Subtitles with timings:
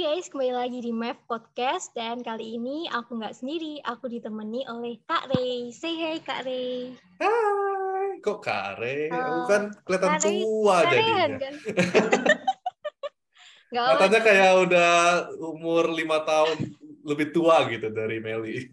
[0.00, 4.96] guys, kembali lagi di MEF Podcast dan kali ini aku nggak sendiri, aku ditemani oleh
[5.04, 5.68] Kak Rey.
[5.76, 6.96] Say hey Kak Rey.
[7.20, 9.12] Hai, kok Kare?
[9.12, 11.36] Aku Oh, kan kelihatan Kak Rey, tua Karean jadinya.
[13.76, 13.92] kan?
[13.92, 14.92] Katanya kayak udah
[15.36, 16.56] umur lima tahun
[17.04, 18.72] lebih tua gitu dari Meli.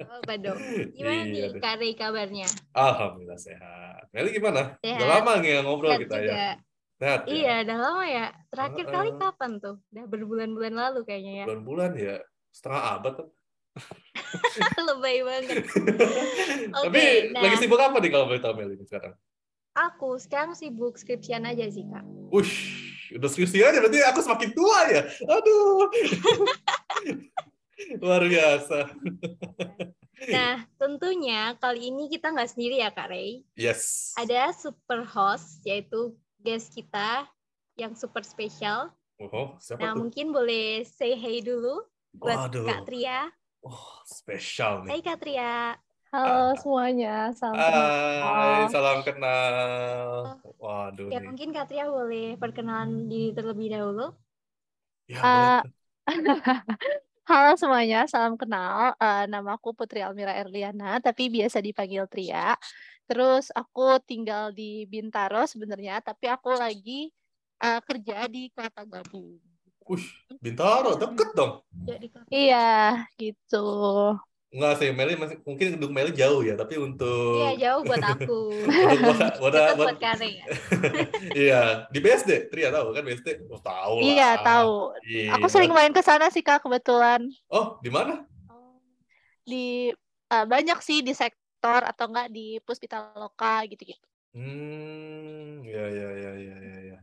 [0.00, 0.56] apa dong.
[0.96, 1.60] Gimana Iya nih.
[1.60, 2.48] Kak Rey kabarnya?
[2.72, 4.08] Alhamdulillah sehat.
[4.16, 4.80] Meli gimana?
[4.80, 4.96] Sehat.
[4.96, 6.56] Udah lama nggak ngobrol Sehat kita ya?
[6.98, 7.30] Sehat ya?
[7.30, 8.26] Iya, udah lama ya.
[8.50, 9.20] Terakhir kali Heeh.
[9.22, 9.76] kapan tuh?
[9.94, 11.44] Udah berbulan-bulan lalu kayaknya ya.
[11.46, 12.16] Bulan-bulan ya?
[12.50, 13.28] Setengah abad tuh.
[14.90, 15.56] Lebay banget.
[16.74, 17.42] Tapi nah.
[17.46, 19.14] lagi sibuk apa nih kalau boleh tahu Meli sekarang?
[19.78, 22.02] Aku sekarang sibuk skripsian aja sih Kak.
[22.34, 22.82] Wush,
[23.14, 25.02] udah skripsi aja berarti aku semakin tua ya.
[25.22, 25.86] Aduh.
[28.02, 28.90] Luar biasa.
[30.34, 33.46] Nah, tentunya kali ini kita nggak sendiri ya Kak Rey.
[33.54, 34.10] Yes.
[34.18, 37.28] ada super host yaitu guest kita
[37.76, 38.88] yang super spesial.
[39.20, 40.00] Oh, siapa Nah, tuh?
[40.08, 41.84] mungkin boleh say hey dulu
[42.16, 42.64] buat Waduh.
[42.64, 43.28] Kak Tria.
[43.60, 44.96] Oh, spesial nih.
[44.96, 45.76] Hai Kak Tria.
[46.08, 46.56] Halo Ah.
[46.56, 48.72] semuanya, salam Hai, kenal.
[48.72, 50.08] salam kenal.
[50.56, 51.28] Waduh Ya nih.
[51.28, 54.08] mungkin Kak Tria boleh perkenalan diri terlebih dahulu.
[55.08, 55.72] Ya, Ah, boleh.
[57.28, 58.96] Halo semuanya, salam kenal.
[58.96, 62.56] Eh, nama aku Putri Almira Erliana, tapi biasa dipanggil Tria.
[63.08, 67.08] Terus aku tinggal di Bintaro sebenarnya, tapi aku lagi
[67.58, 69.40] eh, kerja di Kelapa Gading.
[69.88, 71.64] Ush, Bintaro, deket dong.
[71.88, 73.64] Kak- Iya, gitu.
[74.52, 78.40] Enggak sih, Meli masih, mungkin untuk Meli jauh ya, tapi untuk Iya jauh buat aku.
[78.64, 80.44] untuk buat, buat, Dekat buat- buat ya.
[81.48, 83.48] iya di BSD, Tria tahu kan BSD?
[83.48, 84.08] Oh, tahu lah.
[84.12, 84.72] Iya, tahu.
[85.08, 85.32] Iya.
[85.40, 87.24] Aku sering main ke sana sih Kak kebetulan.
[87.48, 88.28] Oh, di mana?
[89.48, 89.88] Di
[90.28, 94.06] eh, banyak sih di sektor atau enggak di Puspita Loka gitu-gitu.
[94.32, 96.98] Hmm, ya ya ya ya ya ya.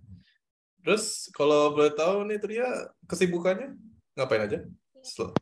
[0.85, 2.69] Terus kalau boleh tahu nih Tria
[3.09, 3.75] kesibukannya
[4.15, 4.59] ngapain aja?
[5.01, 5.33] Sel-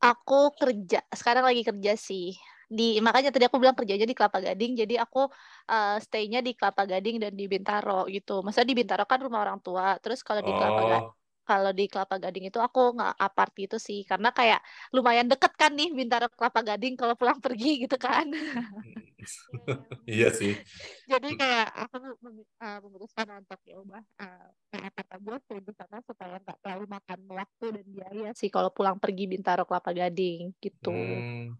[0.00, 2.36] Aku kerja, sekarang lagi kerja sih.
[2.66, 5.30] Di makanya tadi aku bilang kerjanya di Kelapa Gading, jadi aku
[5.70, 8.42] uh, stay-nya di Kelapa Gading dan di Bintaro gitu.
[8.42, 11.14] Maksudnya di Bintaro kan rumah orang tua, terus kalau di Kelapa Ga- Oh,
[11.46, 14.58] kalau di Kelapa Gading itu aku nggak apart gitu sih, karena kayak
[14.90, 18.26] lumayan deket kan nih Bintaro Kelapa Gading kalau pulang pergi gitu kan.
[20.10, 20.58] iya sih.
[21.06, 26.02] Jadi kayak aku uh, memutuskan untuk ya udah uh, kayak kata gue stay di sana
[26.02, 30.90] supaya nggak terlalu makan waktu dan biaya sih kalau pulang pergi Bintaro Kelapa Gading gitu.
[30.90, 31.54] Hmm.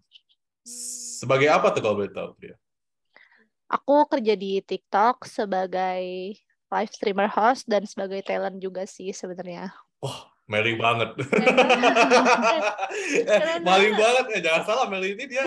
[1.22, 2.58] Sebagai apa tuh kalau boleh tahu Tria?
[3.66, 6.34] Aku kerja di TikTok sebagai
[6.76, 9.72] live streamer host dan sebagai talent juga sih sebenarnya.
[10.46, 11.16] Meli banget.
[13.26, 14.24] eh, maling banget.
[14.36, 15.42] Eh, jangan salah Meli ini dia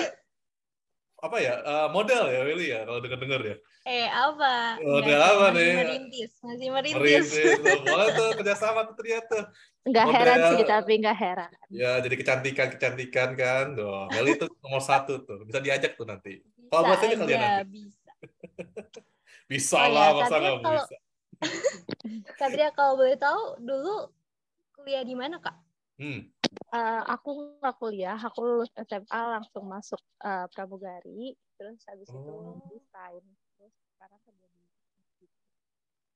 [1.19, 1.56] apa ya?
[1.59, 3.56] eh, model ya Meli ya kalau denger-denger ya.
[3.88, 4.75] Eh apa?
[4.84, 5.72] Oh, udah sih, apa masih nih?
[5.78, 7.00] Merintis, masih merintis.
[7.00, 7.57] Merintis.
[7.63, 9.44] Tuh, Boleh tuh kerjasama tuh Tria tuh.
[9.88, 10.51] Nggak heran Model.
[10.51, 11.51] sih tapi nggak heran.
[11.72, 13.66] Ya, jadi kecantikan-kecantikan kan.
[13.73, 15.47] Tuh, Meli itu nomor satu tuh.
[15.47, 16.44] Bisa diajak tuh nanti.
[16.67, 17.79] Kalau Bisa bahasanya kalian aja, nanti.
[17.88, 18.11] bisa.
[19.50, 20.97] Bisa Oh, ya, lah, masa Satria nggak kalau- bisa?
[22.40, 24.08] Satria kalau boleh tahu dulu
[24.76, 25.58] kuliah di mana kak?
[26.00, 26.32] Hmm.
[26.70, 32.56] Eh, aku nggak kuliah, aku lulus SMA langsung masuk eh, pramugari, terus habis itu Oh.
[32.72, 33.24] desain,
[33.58, 34.59] terus sekarang kerja di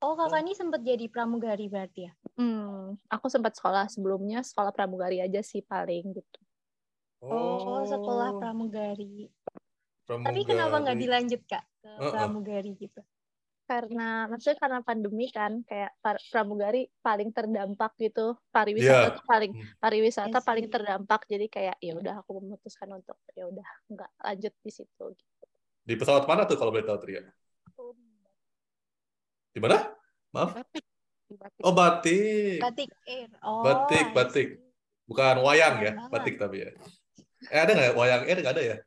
[0.03, 2.13] Oh kakak ini sempat jadi pramugari berarti ya?
[2.35, 6.39] Hmm, aku sempat sekolah sebelumnya sekolah pramugari aja sih paling gitu.
[7.23, 9.31] Oh, sekolah pramugari.
[10.03, 10.43] Tapi pramugari.
[10.43, 12.11] kenapa nggak dilanjut kak ke Heeh.
[12.11, 12.99] pramugari gitu?
[13.63, 19.67] Karena maksudnya karena pandemi kan kayak par- pramugari paling terdampak gitu, pariwisata tuh paling Hmm.
[19.79, 24.53] pariwisata Iya paling terdampak jadi kayak ya udah aku memutuskan untuk ya udah nggak lanjut
[24.59, 25.45] di situ gitu.
[25.83, 27.23] Di pesawat mana tuh kalau boleh tahu Tria?
[29.53, 29.77] Di mana?
[30.33, 30.59] Maaf.
[30.59, 30.85] Batik.
[31.33, 31.61] Batik.
[31.63, 32.59] Oh, batik.
[32.59, 33.29] Batik Air.
[33.45, 34.47] Oh, Batik, batik.
[35.07, 36.69] Bukan wayang ya, batik tapi ya.
[37.51, 38.77] Eh ada nggak wayang air nggak ada ya?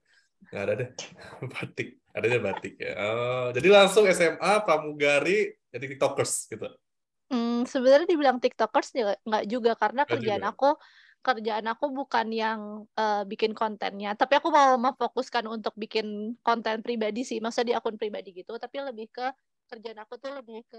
[0.53, 0.89] Nggak ada deh.
[1.55, 2.93] batik, adanya batik ya.
[2.99, 6.67] Oh, jadi langsung SMA pramugari jadi tiktokers gitu.
[7.31, 10.47] Hmm, sebenarnya dibilang tiktokers juga nggak juga karena Nggak kerjaan juga.
[10.47, 10.69] aku
[11.27, 12.61] kerjaan aku bukan yang
[12.95, 17.99] eh, bikin kontennya, tapi aku mau memfokuskan untuk bikin konten pribadi sih, maksudnya di akun
[17.99, 19.27] pribadi gitu, tapi lebih ke
[19.67, 20.79] kerjaan aku tuh lebih ke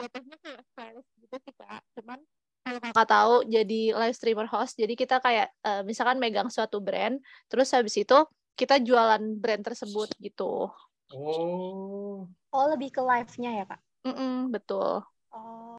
[0.00, 2.18] jatuhnya kayak stylist gitu sih kak, cuman
[2.64, 7.20] kalau kakak tahu jadi live streamer host, jadi kita kayak eh, misalkan megang suatu brand,
[7.52, 8.16] terus habis itu
[8.58, 10.66] kita jualan brand tersebut gitu.
[11.14, 13.80] Oh, Oh lebih ke live-nya ya kak?
[14.02, 15.06] Mm-mm, betul.
[15.30, 15.78] Oh,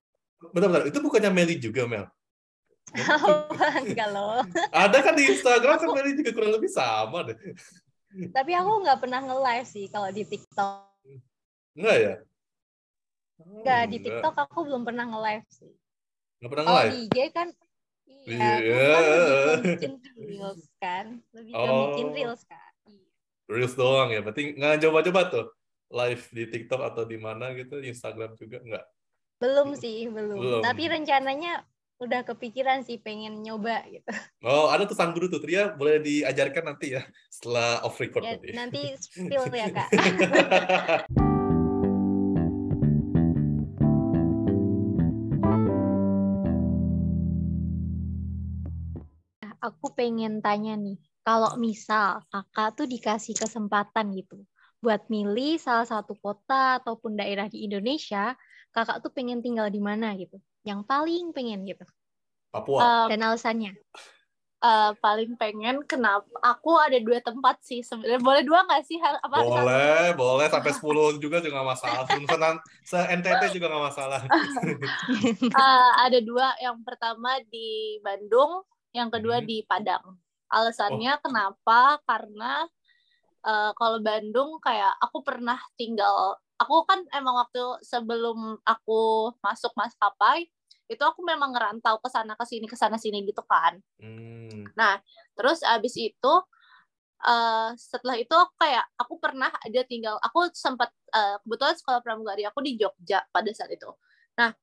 [0.56, 0.88] bentar-bentar.
[0.88, 2.08] Itu bukannya Meli juga Mel?
[3.86, 4.42] enggak loh.
[4.74, 7.38] Ada kan di Instagram kan Meli juga kurang lebih sama deh.
[8.34, 10.90] Tapi aku nggak pernah nge-live sih kalau di TikTok.
[11.78, 12.14] Enggak ya?
[13.38, 15.72] Oh, Enggak, di TikTok aku belum pernah nge-live sih.
[16.42, 16.94] Nggak pernah Kalau nge-live?
[16.94, 17.48] di IG kan
[18.10, 18.82] iya, Iya.
[18.90, 19.94] aku kan lebih ke bikin
[20.26, 21.06] reels kan.
[21.38, 21.78] Lebih ke Oh.
[21.86, 22.69] bikin reels kan.
[23.50, 24.22] Reels doang ya.
[24.22, 25.46] Berarti nggak coba-coba tuh
[25.90, 28.86] live di TikTok atau di mana gitu, Instagram juga nggak.
[29.42, 30.38] Belum sih, belum.
[30.38, 30.62] Belum.
[30.62, 31.66] Tapi rencananya
[32.00, 34.08] udah kepikiran sih pengen nyoba gitu.
[34.46, 35.42] Oh, ada tuh sang guru tuh.
[35.42, 38.50] Tria boleh diajarkan nanti ya setelah off record Ya, berarti.
[38.56, 39.90] nanti spill ya kak.
[49.60, 50.96] Aku pengen tanya nih,
[51.30, 54.42] kalau misal kakak tuh dikasih kesempatan gitu
[54.82, 58.34] buat milih salah satu kota ataupun daerah di Indonesia,
[58.74, 60.42] kakak tuh pengen tinggal di mana gitu?
[60.66, 61.86] Yang paling pengen gitu.
[62.50, 62.82] Papua.
[62.82, 63.78] Eh, Dan alasannya?
[64.60, 69.22] eh, paling pengen kenapa aku ada dua tempat sih sebenarnya boleh dua nggak sih Hal-
[69.22, 69.54] apa satu?
[69.54, 72.04] boleh, boleh sampai 10 juga juga nggak masalah.
[72.10, 74.20] Se- Se NTT juga nggak masalah.
[75.54, 78.66] Eh, ada dua yang pertama di Bandung
[78.96, 79.48] yang kedua Hmm.
[79.48, 80.18] di Padang
[80.50, 82.66] alasannya kenapa karena
[83.46, 90.50] eh, kalau Bandung kayak aku pernah tinggal aku kan emang waktu sebelum aku masuk maskapai
[90.90, 93.80] itu aku memang ngerantau ke sana ke sini ke sana sini gitu kan
[94.80, 95.00] Hmm.
[95.36, 96.34] Terus abis itu
[97.20, 102.48] eh setelah itu aku kayak aku pernah ada tinggal aku sempat eh, kebetulan sekolah pramugari
[102.48, 103.92] aku di Jogja pada saat itu.
[104.40, 104.56] Nah,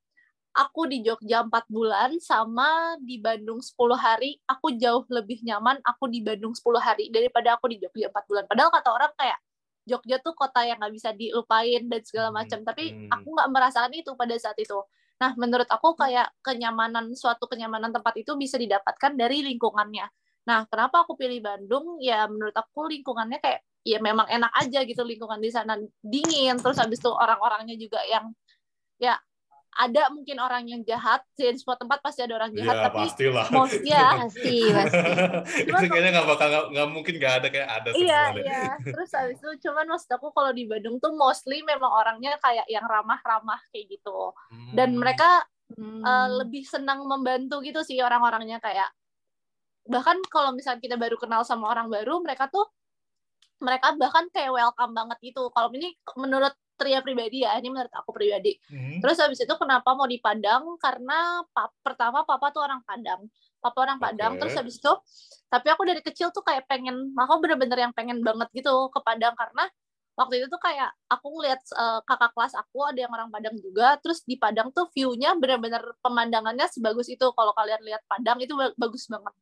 [0.57, 6.09] aku di Jogja 4 bulan sama di Bandung 10 hari, aku jauh lebih nyaman aku
[6.09, 8.45] di Bandung 10 hari daripada aku di Jogja 4 bulan.
[8.49, 9.39] Padahal kata orang kayak
[9.87, 13.13] Jogja tuh kota yang nggak bisa dilupain dan segala Hmm, macam, tapi hmm.
[13.13, 14.81] aku nggak merasakan itu pada saat itu.
[15.23, 20.09] Nah, menurut aku kayak kenyamanan suatu kenyamanan tempat itu bisa didapatkan dari lingkungannya.
[20.51, 22.03] Nah, kenapa aku pilih Bandung?
[22.03, 26.77] Ya menurut aku lingkungannya kayak ya memang enak aja gitu lingkungan di sana dingin, terus
[26.83, 28.35] habis itu orang-orangnya juga yang
[28.99, 29.15] ya
[29.77, 33.47] ada mungkin orang yang jahat, di semua tempat pasti ada orang jahat, Iya, tapi pastilah.
[33.53, 35.11] most ya Pasti, pasti.
[35.63, 38.43] itu kayaknya nggak bakal nggak- mungkin nggak ada kayak ada Iya, semua deh.
[38.43, 38.63] iya.
[38.97, 42.85] Terus habis itu cuman maksud aku kalau di Bandung tuh mostly memang orangnya kayak yang
[42.85, 44.33] ramah-ramah kayak gitu.
[44.73, 45.01] Dan Hmm.
[45.05, 45.99] mereka Hmm.
[46.01, 48.87] uh, lebih senang membantu gitu sih orang-orangnya kayak
[49.85, 52.67] bahkan kalau misalnya kita baru kenal sama orang baru mereka tuh
[53.59, 58.13] mereka bahkan kayak welcome banget gitu kalau ini menurut Tria pribadi ya ini menurut aku
[58.13, 58.55] pribadi.
[58.69, 59.01] Hmm.
[59.01, 63.25] terus habis itu kenapa mau di Padang karena pa- pertama papa tuh orang Padang.
[63.57, 64.41] Papa orang Padang Oke.
[64.41, 64.93] terus habis itu
[65.47, 69.33] tapi aku dari kecil tuh kayak pengen aku bener-bener yang pengen banget gitu ke Padang.
[69.33, 69.65] Karena
[70.15, 73.97] waktu itu tuh kayak aku ngeliat eh, kakak kelas aku ada yang orang Padang juga.
[73.99, 77.25] Terus di Padang tuh view-nya bener-bener pemandangannya sebagus itu.
[77.27, 79.33] Kalau kalian lihat Padang itu ba- bagus banget.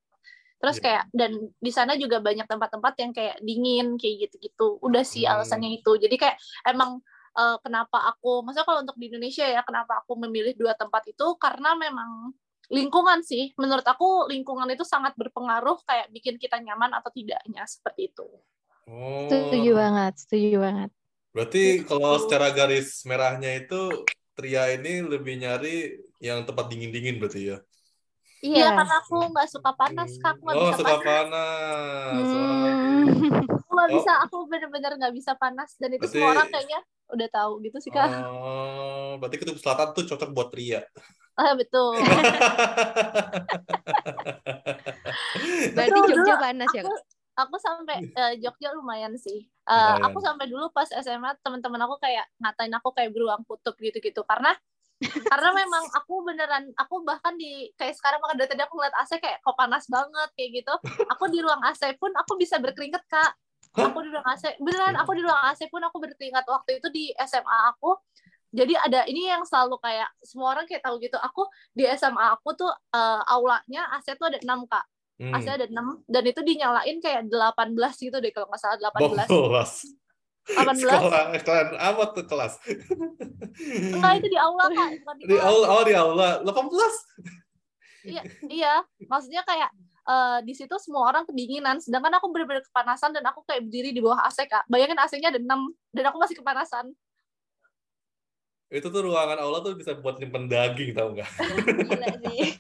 [0.55, 0.83] Terus Iya.
[0.83, 4.81] kayak dan di sana juga banyak tempat-tempat yang kayak dingin kayak gitu-gitu.
[4.81, 5.37] Udah sih Hmm.
[5.37, 5.93] alasannya itu.
[5.95, 7.05] Jadi kayak emang
[7.35, 11.27] eh, kenapa aku maksudnya kalau untuk di Indonesia ya kenapa aku memilih dua tempat itu
[11.37, 12.33] karena memang
[12.73, 18.09] lingkungan sih menurut aku lingkungan itu sangat berpengaruh kayak bikin kita nyaman atau tidaknya seperti
[18.15, 18.25] itu
[18.85, 19.29] Oh.
[19.33, 20.91] Setuju banget, setuju banget.
[21.33, 21.89] Berarti Gitu.
[21.89, 24.05] kalau secara garis merahnya itu
[24.35, 27.59] Tria ini lebih nyari yang tempat dingin-dingin berarti ya?
[28.45, 30.37] Iya, karena aku nggak suka panas, kak.
[30.37, 31.07] Aku nggak oh, bisa suka panas.
[31.07, 32.29] panas.
[32.29, 32.35] Oh.
[32.35, 33.47] Hmm.
[33.85, 33.99] Nggak Oh.
[34.01, 35.77] bisa, aku bener-bener nggak bisa panas.
[35.77, 38.09] Dan itu Berarti- semua orang kayaknya udah tahu gitu sih, kak.
[38.25, 40.81] Oh, berarti kutub selatan tuh cocok buat Tria.
[41.35, 42.01] Ah, betul.
[45.75, 47.03] Berarti Betul, Jogja dulu panas ya, aku, Kak?
[47.37, 49.45] aku sampai eh, Jogja lumayan sih.
[49.45, 50.01] Eh, Lumayan.
[50.07, 54.55] aku sampai dulu pas SMA teman-teman aku kayak ngatain aku kayak beruang kutub gitu-gitu karena
[55.29, 59.19] karena memang aku beneran aku bahkan di kayak sekarang makan dari tadi aku ngeliat AC
[59.19, 63.35] kayak kok panas banget kayak gitu aku di ruang AC pun aku bisa berkeringat kak
[63.77, 67.05] aku di ruang AC beneran aku di ruang AC pun aku berkeringat waktu itu di
[67.19, 67.99] SMA aku
[68.51, 72.55] jadi ada ini yang selalu kayak semua orang kayak tahu gitu aku di SMA aku
[72.55, 75.31] tuh eh, aulanya AC tuh ada 6 kak Hmm.
[75.31, 75.79] AC ada 6
[76.11, 77.71] dan itu dinyalain kayak 18
[78.03, 79.87] gitu deh kalau nggak salah 18 Bolas.
[80.51, 82.53] 18 Sekolah kelas apa tuh kelas?
[83.95, 85.47] enggak itu di aula kak bukan di Di kelas.
[85.47, 86.31] aula, oh di aula.
[86.43, 86.51] 18.
[88.51, 89.71] iya maksudnya kayak
[90.05, 94.01] eh, di situ semua orang kedinginan sedangkan aku bener-bener kepanasan dan aku kayak berdiri di
[94.05, 96.93] bawah AC kak bayangin AC-nya ada 6 dan aku masih kepanasan
[98.75, 101.31] Itu tuh ruangan aula tuh bisa buat nyimpen daging tau nggak?
[101.87, 102.43] Gila sih.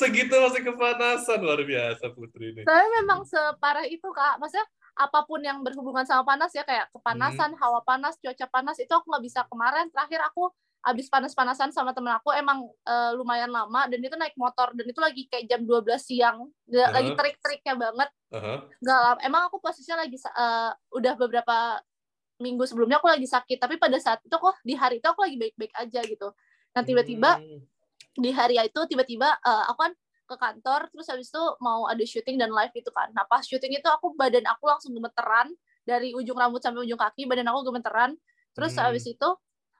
[0.00, 2.62] Segitu masih kepanasan luar biasa Putri ini.
[2.66, 7.58] tapi memang separah itu kak maksudnya apa pun yang berhubungan sama panas ya kayak kepanasan
[7.58, 10.54] hawa panas cuaca panas itu aku nggak bisa kemarin terakhir aku
[10.84, 15.00] abis panas-panasan sama temen aku emang eh, lumayan lama dan itu naik motor dan itu
[15.00, 17.18] lagi kayak jam 12 siang Nggak- lagi Heeh.
[17.18, 18.10] terik-teriknya banget
[18.78, 19.20] nggak lama.
[19.22, 21.80] emang aku posisinya lagi eh, udah beberapa
[22.36, 25.36] minggu sebelumnya aku lagi sakit tapi pada saat itu kok di hari itu aku lagi
[25.36, 26.28] baik-baik aja gitu
[26.70, 27.62] nah tiba-tiba Hmm.
[28.14, 29.92] di hari itu tiba-tiba eh, aku kan
[30.24, 33.72] ke kantor terus habis itu mau ada syuting dan live gitu kan nah pas syuting
[33.74, 35.48] itu aku badan aku langsung gemeteran
[35.82, 38.16] dari ujung rambut sampai ujung kaki badan aku gemeteran
[38.52, 38.84] terus Hmm.
[38.84, 39.28] habis itu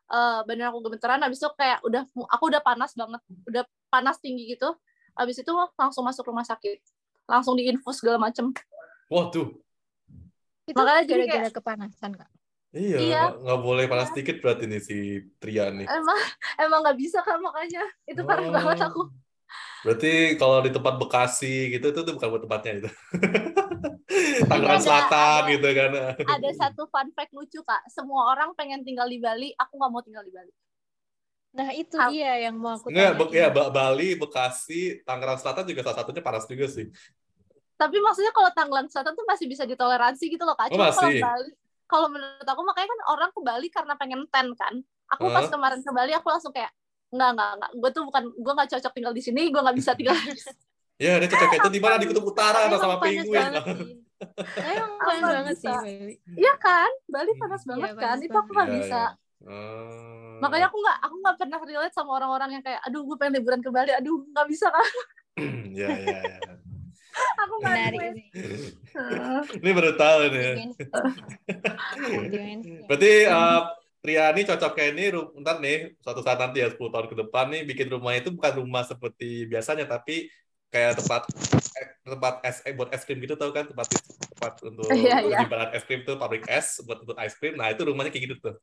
[0.06, 4.50] eh, badan aku gemeteran habis itu kayak udah aku udah panas banget udah panas tinggi
[4.50, 4.72] gitu
[5.14, 6.82] habis itu langsung masuk rumah sakit
[7.24, 8.50] langsung diinfus segala macem
[9.06, 9.52] Waduh.
[10.64, 12.28] Itu Makanya jadi gara-gara kepanasan, Kak.
[12.72, 13.22] Iya, Iya.
[13.36, 14.96] nggak- boleh panas dikit berarti nih si
[15.36, 15.84] Tria nih.
[15.86, 16.18] emang
[16.58, 18.50] emang nggak bisa kan makanya itu parah Oh.
[18.50, 19.02] banget aku
[19.84, 22.90] Berarti kalau di tempat Bekasi gitu itu tuh bukan buat tempatnya itu.
[24.50, 25.90] Tangerang Selatan ada- gitu kan.
[26.24, 30.02] ada satu fun fact lucu kak semua orang pengen tinggal di Bali aku nggak mau
[30.04, 30.52] tinggal di Bali
[31.54, 35.86] Nah, itu Hal- dia yang mau aku Enggak, ya Ba- Bali, Bekasi, Tangerang Selatan juga
[35.86, 36.90] salah satunya panas juga sih.
[37.78, 41.10] tapi maksudnya kalau Tangerang Selatan tuh masih bisa ditoleransi gitu loh kak Oh, cuma kalau
[41.10, 41.22] masih?
[41.22, 41.50] Bali
[41.86, 44.74] kalau menurut aku makanya kan orang ke Bali karena pengen ten kan
[45.10, 45.50] aku pas Hah?
[45.52, 46.70] kemarin ke Bali aku langsung kayak
[47.14, 49.92] nggak nggak nggak gue tuh bukan gue nggak cocok tinggal di sini gue nggak bisa
[49.94, 50.58] tinggal di sini
[51.02, 53.50] Ya, dia cocoknya itu di mana di kutub utara sama penguin.
[54.74, 55.62] Emang panas banget bisa?
[55.62, 56.14] sih, Bali.
[56.38, 59.22] Iya kan Bali panas Iya, banget panas kan itu aku nggak Iya, bisa iya.
[59.44, 60.40] Oh.
[60.40, 63.60] makanya aku nggak aku nggak pernah relate sama orang-orang yang kayak aduh gue pengen liburan
[63.60, 64.88] ke Bali aduh nggak bisa kan
[65.74, 66.38] ya, ya, ya.
[67.44, 68.00] aku nggak Menarik.
[68.94, 69.40] Heeh.
[69.62, 70.50] Ini baru tahu nih.
[72.30, 72.72] Dimensi.
[72.88, 73.60] Berarti uh,
[74.48, 77.88] cocoknya ini ru- ntar nih suatu saat nanti ya 10 tahun ke depan nih bikin
[77.90, 80.28] rumah itu bukan rumah seperti biasanya tapi
[80.74, 81.22] kayak tempat
[81.78, 83.70] eh, tempat es eh, buat es krim gitu tau kan?
[83.70, 83.86] Tempat
[84.34, 85.38] tempat untuk Iya, iya.
[85.46, 88.34] penyimpanan es krim tuh pabrik es buat untuk es krim nah itu rumahnya kayak gitu
[88.42, 88.54] tuh.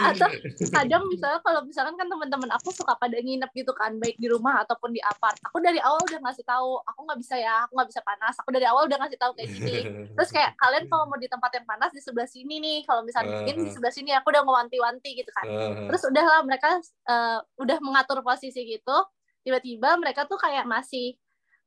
[0.00, 0.28] Atau
[0.72, 4.64] kadang misalnya kalau misalkan kan teman-teman aku suka pada nginep gitu kan baik di rumah
[4.64, 5.36] ataupun di apart.
[5.52, 8.34] Aku dari awal udah ngasih tahu aku nggak bisa ya aku nggak bisa panas.
[8.40, 9.76] Aku dari awal udah ngasih tahu kayak gini.
[10.16, 12.78] Terus kayak kalian kalau mau di tempat yang panas di sebelah sini nih.
[12.88, 15.44] Kalau misalnya dingin di sebelah sini aku udah ngewanti-wanti gitu kan.
[15.44, 18.96] Uh, terus udahlah mereka eh, udah mengatur posisi gitu
[19.42, 21.18] tiba-tiba mereka tuh kayak masih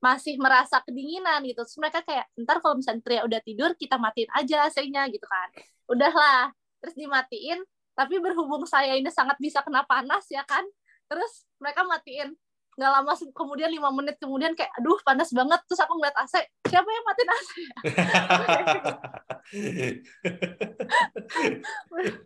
[0.03, 1.63] masih merasa kedinginan gitu.
[1.65, 5.49] Terus mereka kayak ntar kalau misalnya Tria udah tidur kita matiin aja AC-nya gitu kan.
[5.89, 6.51] Udahlah.
[6.83, 7.59] Terus dimatiin
[7.95, 10.63] tapi berhubung saya ini sangat bisa kena panas ya kan.
[11.09, 12.35] Terus mereka matiin
[12.75, 15.59] nggak lama kemudian lima menit kemudian kayak aduh panas banget.
[15.65, 16.33] Terus aku ngeliat AC
[16.69, 17.49] siapa yang matiin AC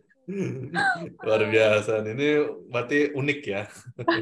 [1.24, 1.92] Luar biasa.
[2.06, 2.28] Ini
[2.70, 3.62] berarti unik ya.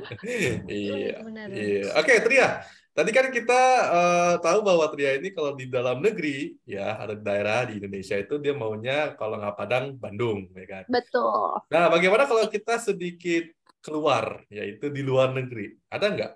[0.71, 1.23] iya.
[1.47, 1.85] Iya.
[1.99, 2.62] Oke, Tria.
[2.93, 3.62] Tadi kan kita
[3.95, 8.43] eh, tahu bahwa Tria ini kalau di dalam negeri ya ada daerah di Indonesia itu
[8.43, 10.85] dia maunya kalau nggak Padang Bandung, ya kan.
[10.91, 15.79] betul Nah, bagaimana kalau kita sedikit keluar, yaitu di luar negeri?
[15.87, 16.33] Ada nggak?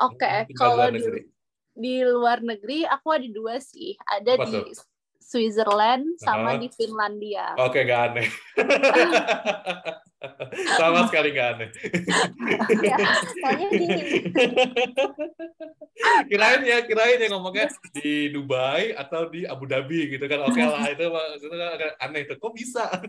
[0.00, 1.20] oke di kalau luar di negeri.
[1.76, 4.64] di luar negeri aku ada dua sih ada Apa di tuh?
[5.30, 6.60] Switzerland sama Aha.
[6.60, 8.26] di Finlandia Oke, nggak aneh.
[10.76, 11.72] Sama sekali nggak aneh.
[12.84, 12.96] Ya,
[13.40, 14.04] Soalnya dingin.
[16.28, 20.44] kirain ya, kirain ya ngomongnya di Dubai atau di Abu Dhabi gitu kan.
[20.44, 22.36] Oke lah, itu, itu kan agak aneh tuh.
[22.36, 22.84] Kok bisa?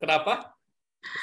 [0.00, 0.55] Kenapa?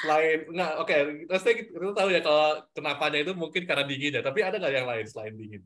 [0.02, 0.96] Selain nggak, oke,
[1.28, 4.22] pasti kita tahu ya kalau kenapanya itu mungkin karena dingin ya.
[4.22, 5.62] Tapi ada nggak yang lain selain dingin?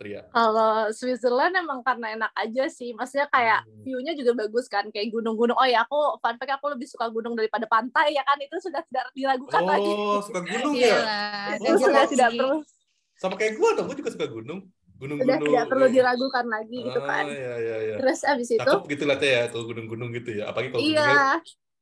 [0.00, 0.24] Tria.
[0.32, 3.84] kalau Switzerland emang karena enak aja sih maksudnya kayak Hmm.
[3.84, 7.36] view-nya juga bagus kan kayak gunung-gunung oh ya aku fun fact aku lebih suka gunung
[7.36, 10.96] daripada pantai ya kan itu sudah tidak diragukan lagi Oh, suka gunung Iya ya?
[11.04, 11.44] lah.
[11.52, 12.58] Oh, itu udah sudah tidak perlu
[13.20, 14.60] Sama kayak gua dong, gua juga suka gunung.
[14.96, 15.52] Gunung-gunung.
[15.52, 17.96] tidak perlu diragukan lagi gitu Ah, kan iya, iya, iya.
[18.00, 20.48] terus abis itu Cakep gitu lihatnya ya, kalau gunung-gunung gitu ya.
[20.48, 21.24] Apalagi kalau gunungnya iya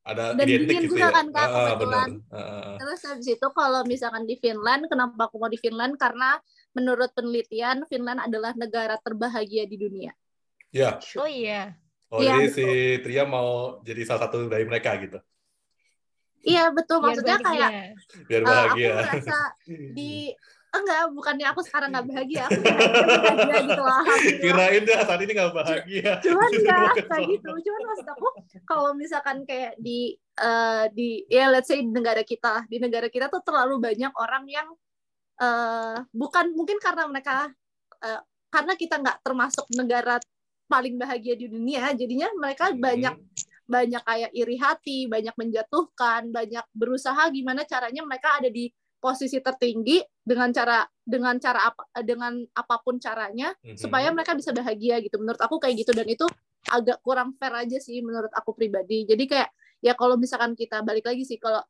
[0.09, 1.13] ada Dan identik dingin gitu juga ya.
[1.17, 1.69] kan, Kak, Ah, benar.
[1.79, 2.11] kebetulan.
[2.33, 2.75] Ah.
[2.79, 5.95] Terus habis itu kalau misalkan di Finland, kenapa aku mau di Finland?
[5.99, 6.29] Karena
[6.77, 10.13] menurut penelitian Finland adalah negara terbahagia di dunia.
[10.73, 11.75] Ya, Oh iya.
[12.13, 12.65] oh Iya, jadi si
[13.05, 15.19] Tria mau jadi salah satu dari mereka gitu.
[16.49, 17.71] Iya betul, maksudnya kayak
[18.29, 18.91] Biar eh, aku bahagia.
[19.05, 19.37] merasa
[19.97, 20.11] di
[20.75, 24.05] enggak, bukannya aku sekarang nggak bahagia, aku bahagia gitu lah.
[24.43, 26.11] Kirain dah saat ini nggak bahagia.
[26.21, 27.51] Cuman Cuma enggak kayak gitu.
[27.65, 28.29] Cuman maksud aku
[28.69, 33.33] kalau misalkan kayak di eh, di ya let's say di negara kita, di negara kita
[33.33, 34.69] tuh terlalu banyak orang yang
[35.39, 37.49] eh bukan mungkin karena mereka
[38.05, 38.21] eh,
[38.53, 40.19] karena kita nggak termasuk negara
[40.69, 42.81] paling bahagia di dunia, jadinya mereka Hmm.
[42.81, 43.17] banyak
[43.69, 50.03] banyak kayak iri hati, banyak menjatuhkan, banyak berusaha gimana caranya mereka ada di posisi tertinggi
[50.21, 53.79] dengan cara dengan cara apa dengan apa pun caranya Mhm.
[53.79, 55.17] supaya mereka bisa bahagia gitu.
[55.23, 56.27] Menurut aku kayak gitu dan itu
[56.69, 59.07] agak kurang fair aja sih menurut aku pribadi.
[59.07, 59.49] Jadi kayak
[59.81, 61.63] ya kalau misalkan kita balik lagi sih kalau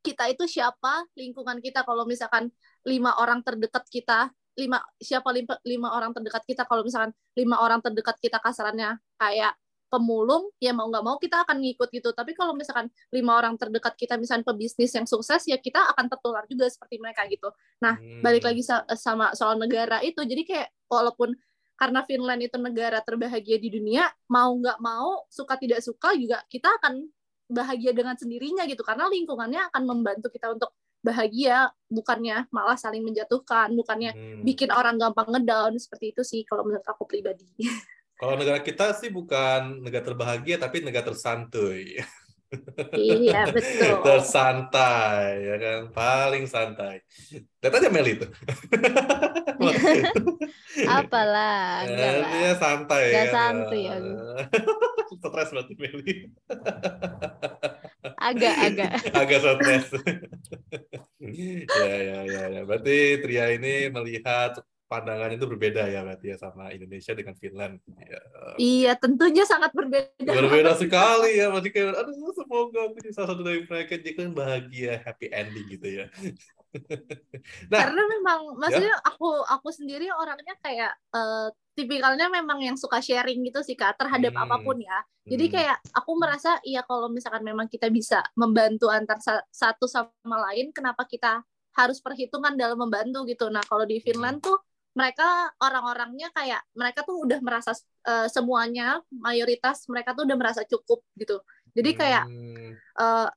[0.00, 2.54] kita itu siapa lingkungan kita kalau misalkan
[2.86, 7.82] lima orang terdekat kita lima siapa lima, lima orang terdekat kita kalau misalkan lima orang
[7.82, 9.52] terdekat kita kasarannya kayak
[9.86, 12.10] pemulung ya mau nggak mau kita akan ngikut gitu.
[12.10, 16.44] Tapi kalau misalkan lima orang terdekat kita misalnya pebisnis yang sukses ya kita akan tertular
[16.46, 17.48] juga seperti mereka gitu.
[17.80, 18.22] Nah Hmm.
[18.22, 20.18] balik lagi sa- sama soal negara itu.
[20.20, 21.34] Jadi kayak walaupun
[21.76, 26.72] karena Finland itu negara terbahagia di dunia mau nggak mau suka tidak suka juga kita
[26.82, 27.04] akan
[27.46, 28.82] bahagia dengan sendirinya gitu.
[28.82, 34.42] Karena lingkungannya akan membantu kita untuk bahagia bukannya malah saling menjatuhkan bukannya Hmm.
[34.42, 37.46] bikin orang gampang ngedown seperti itu sih kalau menurut aku pribadi
[38.16, 42.00] Kalau negara kita sih bukan negara terbahagia tapi negara tersantuy.
[42.96, 45.80] iya betul Tersantai, ya kan?
[45.92, 47.04] Paling santai.
[47.60, 48.26] Lihat aja Meli itu.
[50.88, 52.30] Apalah, enggak lah.
[52.32, 53.04] Dia santai.
[53.12, 53.32] Nggak ya.
[53.34, 54.12] santuy aku.
[55.20, 56.14] Stres berarti Meli.
[58.16, 58.90] Agak-agak.
[59.12, 59.86] Agak stres.
[61.68, 62.60] ya, ya, ya, ya.
[62.64, 67.74] Berarti Tria ini melihat pandangannya itu berbeda ya berarti ya sama Indonesia dengan Finland.
[67.98, 68.20] Ya.
[68.56, 71.50] iya tentunya sangat berbeda Berbeda sekali ya.
[71.50, 75.66] Berarti kayak, aduh semoga aku jadi salah satu dari mereka jadi kan bahagia, happy ending
[75.74, 76.06] gitu ya.
[77.72, 83.44] nah, karena memang maksudnya aku aku sendiri orangnya kayak eh, tipikalnya memang yang suka sharing
[83.44, 84.44] gitu sih kak terhadap Hmm.
[84.48, 88.88] apa pun ya jadi hmm, kayak aku merasa iya kalau misalkan memang kita bisa membantu
[88.92, 91.40] antar sa- satu sama lain kenapa kita
[91.76, 94.56] harus perhitungan dalam membantu gitu nah kalau di Finland tuh
[94.96, 97.76] mereka orang-orangnya kayak mereka tuh udah merasa
[98.08, 101.36] eh, semuanya mayoritas mereka tuh udah merasa cukup gitu.
[101.76, 103.28] Jadi kayak hmm, eh,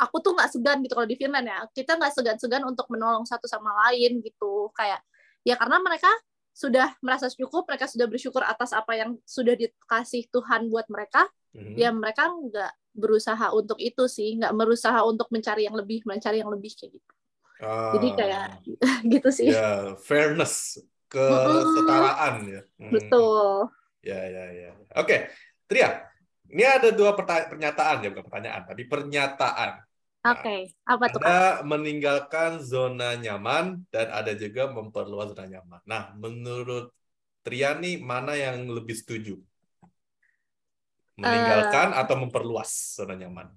[0.00, 1.68] aku tuh nggak segan gitu kalau di Finland ya.
[1.68, 4.72] Kita nggak segan-segan untuk menolong satu sama lain gitu.
[4.72, 5.04] Kayak
[5.44, 6.08] ya karena mereka
[6.52, 11.24] sudah merasa cukup mereka sudah bersyukur atas apa yang sudah dikasih Tuhan buat mereka
[11.56, 11.80] hmm.
[11.80, 14.40] ya mereka nggak berusaha untuk itu sih.
[14.40, 17.12] Nggak berusaha untuk mencari yang lebih mencari yang lebih kayak gitu.
[17.62, 18.44] Jadi Ah, kayak
[19.12, 19.48] gitu sih.
[19.54, 22.62] Ya fairness, kesetaraan ya.
[22.80, 22.92] Hmm.
[22.96, 23.68] betul
[24.02, 24.70] Ya, ya, ya.
[24.98, 25.30] Oke,
[25.70, 26.10] Tria.
[26.52, 29.70] Ini ada dua pernyataan ya, bukan pertanyaan, tapi pernyataan.
[30.22, 31.18] oke apa tuh?
[31.22, 35.80] Ada meninggalkan zona nyaman dan ada juga memperluas zona nyaman.
[35.86, 36.92] Nah, menurut
[37.46, 39.38] Tria nih mana yang lebih setuju?
[41.16, 43.48] Meninggalkan atau memperluas zona nyaman?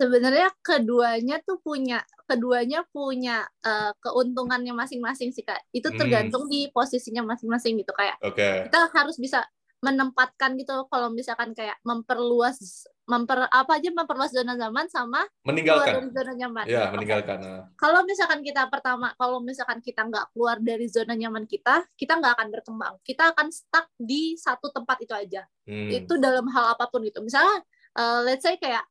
[0.00, 6.00] Sebenarnya keduanya tuh punya keduanya punya eh, keuntungannya masing-masing sih kak itu Hmm.
[6.00, 8.64] tergantung di posisinya masing-masing gitu kayak Oke.
[8.72, 9.44] kita harus bisa
[9.80, 15.92] menempatkan gitu kalau misalkan kayak memperluas memper apa aja memperluas zona nyaman sama keluar Meninggalkan.
[15.96, 17.38] dari zona nyaman Ya, meninggalkan.
[17.40, 22.12] Nah, kalau misalkan kita pertama kalau misalkan kita nggak keluar dari zona nyaman kita kita
[22.20, 25.88] nggak akan berkembang kita akan stuck di satu tempat itu aja hmm.
[25.90, 27.64] itu dalam hal apa pun gitu misalnya
[27.96, 28.84] eh, let's say kayak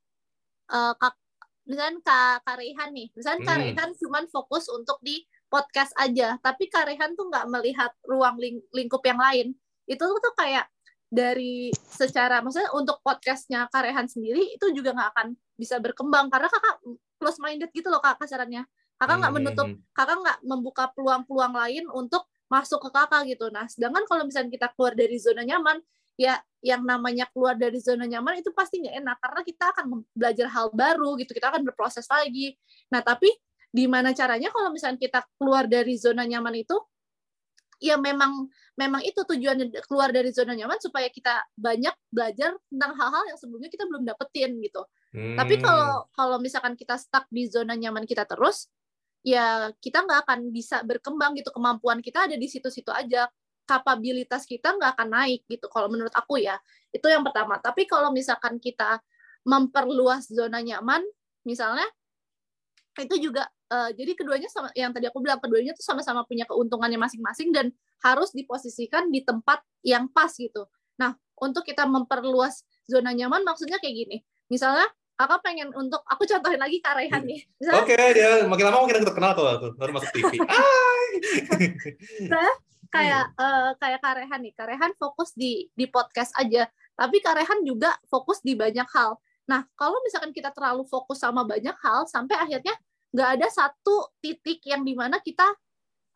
[0.70, 1.14] eh, kak
[1.66, 3.08] misalnya kak Rehan nih.
[3.14, 3.60] Misalnya Hmm.
[3.62, 8.64] Rehan cuman fokus untuk di podcast aja tapi Kak Rehan tuh nggak melihat ruang ling-
[8.70, 9.54] lingkup yang lain.
[9.86, 10.70] Itu tuh kayak
[11.10, 15.28] dari secara maksudnya untuk podcastnya Kak Rehan sendiri itu juga nggak akan
[15.58, 16.30] bisa berkembang.
[16.30, 16.78] Karena kakak
[17.18, 18.64] close minded gitu loh kak kasarannya.
[18.96, 23.46] Kakak nggak Hmm, menutup hmm, kakak nggak membuka peluang-peluang lain untuk masuk ke kakak gitu.
[23.50, 25.78] Nah, sedangkan kalau misalnya kita keluar dari zona nyaman,
[26.18, 30.46] ya yang namanya keluar dari zona nyaman itu pasti nggak enak karena kita akan belajar
[30.52, 32.52] hal baru gitu, kita akan berproses lagi.
[32.92, 33.32] Nah, tapi
[33.70, 36.76] di mana caranya kalau misalnya kita keluar dari zona nyaman itu?
[37.80, 43.24] Ya memang memang itu tujuannya keluar dari zona nyaman supaya kita banyak belajar tentang hal-hal
[43.32, 44.84] yang sebelumnya kita belum dapetin gitu.
[45.16, 45.40] hmm.
[45.40, 48.68] Tapi kalau kalau misalkan kita stuck di zona nyaman kita terus,
[49.24, 51.48] ya kita nggak akan bisa berkembang gitu.
[51.56, 53.32] Kemampuan kita ada di situ-situ aja.
[53.70, 55.70] Kapabilitas kita nggak akan naik gitu.
[55.70, 56.58] Kalau menurut aku ya,
[56.90, 57.62] itu yang pertama.
[57.62, 58.98] Tapi kalau misalkan kita
[59.46, 61.06] memperluas zona nyaman,
[61.46, 61.86] misalnya,
[62.98, 66.98] itu juga eh, jadi keduanya sama yang tadi aku bilang keduanya tuh sama-sama punya keuntungannya
[66.98, 67.70] masing-masing dan
[68.02, 70.66] harus diposisikan di tempat yang pas gitu.
[70.98, 74.16] Nah, untuk kita memperluas zona nyaman maksudnya kayak gini.
[74.50, 77.44] Misalnya kakak pengen untuk aku contohin lagi Kak Rehan nih.
[77.84, 80.40] Oke, dia makin lama makin terkenal tuh, tuh baru masuk TV.
[80.48, 81.08] Hai.
[82.90, 84.52] kayak eh, kayak Kak Rehan nih.
[84.56, 86.64] Kak Rehan fokus di di podcast aja,
[86.96, 89.20] tapi Kak Rehan juga fokus di banyak hal.
[89.44, 92.72] Nah, kalau misalkan kita terlalu fokus sama banyak hal sampai akhirnya
[93.12, 95.44] nggak ada satu titik yang di mana kita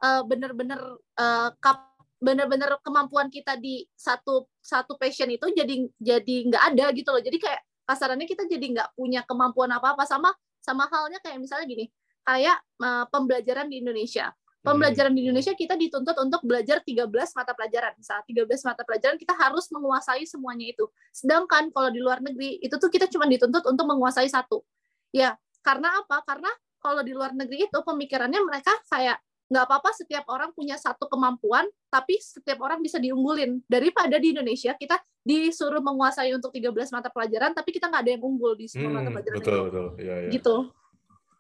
[0.01, 0.81] eh, bener-bener
[1.21, 1.93] eh, kap
[2.25, 7.21] bener-bener kemampuan kita di satu satu passion itu jadi jadi nggak ada gitu loh.
[7.21, 11.87] Jadi kayak kasarannya kita jadi nggak punya kemampuan apa-apa sama sama halnya kayak misalnya gini,
[12.25, 14.33] kayak eh, pembelajaran di Indonesia
[14.65, 17.93] pembelajaran di Indonesia kita dituntut untuk belajar 13 mata pelajaran.
[18.01, 20.89] Saat 13 mata pelajaran kita harus menguasai semuanya itu.
[21.13, 24.65] Sedangkan kalau di luar negeri itu tuh kita cuma dituntut untuk menguasai satu.
[25.13, 26.25] Ya, karena apa?
[26.25, 26.49] Karena
[26.81, 31.69] kalau di luar negeri itu pemikirannya mereka kayak nggak apa-apa setiap orang punya satu kemampuan,
[31.89, 33.61] tapi setiap orang bisa diunggulin.
[33.69, 38.25] Daripada di Indonesia kita disuruh menguasai untuk 13 mata pelajaran, tapi kita nggak ada yang
[38.25, 39.65] unggul di semua mata Hmm, pelajaran betul itu.
[39.69, 39.87] betul.
[40.01, 40.31] Iya iya.
[40.33, 40.57] Gitu.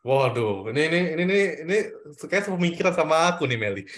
[0.04, 1.76] Waduh, ini ini ini ini ini
[2.28, 3.88] kayak sepemikiran sama aku nih Meli.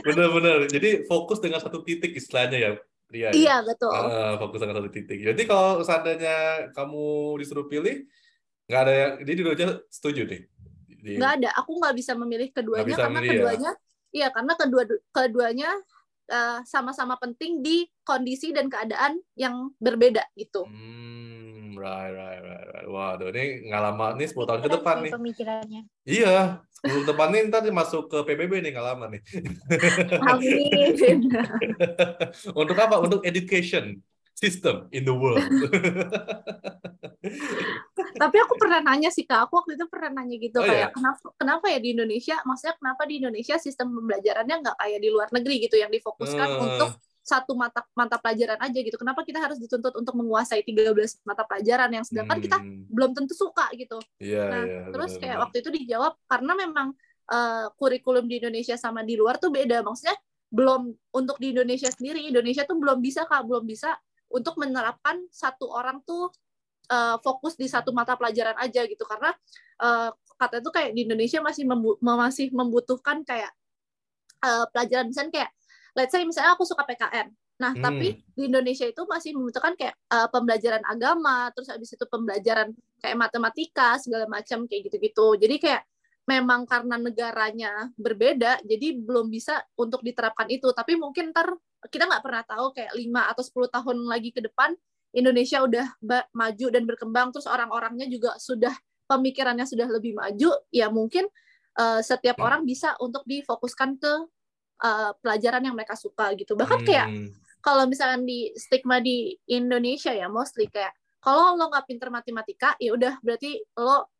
[0.00, 0.72] Bener-bener.
[0.72, 2.70] Jadi fokus dengan satu titik istilahnya ya,
[3.12, 3.28] Ria.
[3.28, 3.30] ya?
[3.36, 3.92] Iya, betul.
[3.92, 5.20] Ah, fokus dengan satu titik.
[5.20, 8.08] Jadi kalau seandainya kamu disuruh pilih,
[8.64, 10.40] nggak ada yang, jadi dua-duanya setuju nih.
[11.04, 13.32] Di- nggak ada aku nggak bisa memilih keduanya bisa karena memilih ya?
[13.36, 13.70] keduanya
[14.14, 15.70] iya karena kedua keduanya
[16.32, 22.86] eh, sama-sama penting di kondisi dan keadaan yang berbeda gitu Hmm, right, right, right, right.
[22.88, 25.12] Waduh, ini ngalaman nih 10 tahun ke depan nih.
[25.12, 25.80] Pemikirannya.
[26.04, 26.34] Iya,
[26.72, 29.22] 10 depan nih ntar masuk ke PBB nih ngalaman nih.
[30.30, 31.20] amin
[32.60, 32.96] Untuk apa?
[33.02, 34.00] Untuk education
[34.34, 35.40] system in the world.
[38.14, 40.94] tapi aku pernah nanya sih kak aku waktu itu pernah nanya gitu Oh, kayak iya?
[40.94, 45.28] kenapa kenapa ya di Indonesia maksudnya kenapa di Indonesia sistem pembelajarannya nggak kayak di luar
[45.32, 46.64] negeri gitu yang difokuskan Hmm.
[46.68, 46.90] untuk
[47.24, 51.88] satu mata mata pelajaran aja gitu kenapa kita harus dituntut untuk menguasai 13 mata pelajaran
[51.88, 54.80] yang sedangkan kita Hmm, belum tentu suka gitu Iya, Nah, iya.
[54.92, 55.42] terus kayak benar-benar.
[55.48, 56.88] waktu itu dijawab karena memang
[57.24, 59.80] eh, kurikulum di Indonesia sama di luar tuh beda.
[59.80, 60.12] Maksudnya
[60.52, 63.96] belum untuk di Indonesia sendiri, Indonesia tuh belum bisa Kak, belum bisa
[64.34, 66.34] untuk menerapkan satu orang tuh
[66.90, 69.30] eh, fokus di satu mata pelajaran aja gitu karena
[69.80, 73.54] eh, kata itu kayak di Indonesia masih membu- masih membutuhkan kayak
[74.42, 75.50] eh, pelajaran misalnya kayak
[75.94, 77.30] let's say misalnya aku suka PKN.
[77.54, 77.86] Nah, Hmm.
[77.86, 83.14] tapi di Indonesia itu masih membutuhkan kayak eh, pembelajaran agama, terus habis itu pembelajaran kayak
[83.14, 85.38] matematika segala macam kayak gitu-gitu.
[85.38, 85.82] Jadi kayak
[86.26, 90.66] memang karena negaranya berbeda, jadi belum bisa untuk diterapkan itu.
[90.74, 91.52] Tapi mungkin ntar
[91.88, 94.72] kita nggak pernah tahu kayak 5 atau 10 tahun lagi ke depan
[95.14, 95.86] Indonesia udah
[96.34, 98.74] maju dan berkembang, terus orang-orangnya juga sudah
[99.06, 101.30] pemikirannya sudah lebih maju, ya mungkin
[101.78, 104.12] eh, setiap orang bisa untuk difokuskan ke
[104.82, 106.58] eh, pelajaran yang mereka suka gitu.
[106.58, 107.30] Bahkan kayak Hmm,
[107.64, 110.92] kalau misalkan di stigma di Indonesia ya mostly kayak
[111.22, 114.12] kalau lo nggak pinter matematika ya udah berarti lo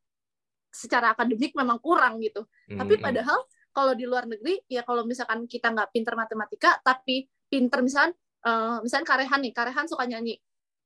[0.73, 2.47] secara akademik memang kurang gitu.
[2.71, 3.39] Tapi hmm, padahal
[3.75, 8.13] kalau di luar negeri ya kalau misalkan kita nggak pinter matematika tapi pinter misalkan
[8.45, 10.37] eh, misalkan karehan nih karehan suka nyanyi.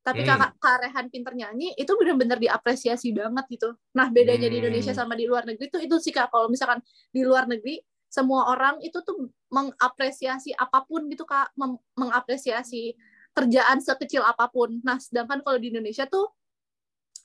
[0.06, 0.30] Tapi Hmm.
[0.30, 3.74] kakak karehan pinter nyanyi itu benar-benar diapresiasi banget gitu.
[3.98, 5.00] Nah bedanya di Indonesia Hmm.
[5.04, 6.30] sama di luar negeri itu itu sih kak.
[6.30, 11.50] Kalau misalkan di luar negeri semua orang itu tuh mengapresiasi apa pun gitu kak.
[11.58, 12.94] Mem- mengapresiasi
[13.36, 14.80] kerjaan sekecil apa pun.
[14.86, 16.30] Nah sedangkan kalau di Indonesia tuh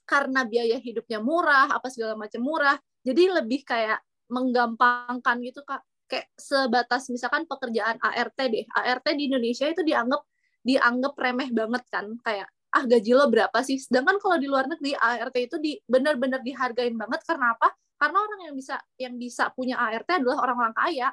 [0.03, 2.75] karena biaya hidupnya murah apa segala macam murah
[3.07, 5.79] jadi lebih kayak menggampangkan gitu kak
[6.13, 8.65] kayak sebatas misalkan pekerjaan ART deh.
[8.69, 10.21] ART di Indonesia itu dianggap
[10.61, 12.05] dianggap remeh banget kan.
[12.21, 13.81] Kayak ah gaji lo berapa sih?
[13.81, 17.25] Sedangkan kalau di luar negeri ART itu di benar-benar dihargain banget.
[17.25, 17.73] Karena apa?
[17.97, 21.09] Karena orang yang bisa yang bisa punya ART adalah orang-orang kaya.